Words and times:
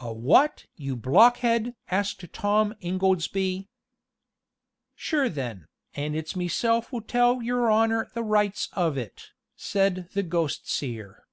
"A 0.00 0.10
what? 0.14 0.64
you 0.76 0.96
blockhead!" 0.96 1.74
asked 1.90 2.24
Tom 2.32 2.74
Ingoldsby. 2.80 3.68
"Sure 4.94 5.28
then, 5.28 5.66
and 5.92 6.16
it's 6.16 6.34
meself 6.34 6.90
will 6.90 7.02
tell 7.02 7.42
your 7.42 7.68
honor 7.70 8.08
the 8.14 8.22
rights 8.22 8.70
of 8.72 8.96
it," 8.96 9.32
said 9.56 10.08
the 10.14 10.22
ghost 10.22 10.66
seer. 10.70 11.24